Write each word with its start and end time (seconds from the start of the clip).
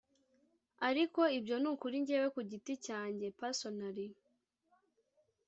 ariko 0.89 1.21
ibyo 1.37 1.55
ni 1.61 1.71
kuri 1.81 1.95
njyewe 2.01 2.27
ku 2.35 2.41
giti 2.49 2.73
cyanjye(Personally) 2.85 4.07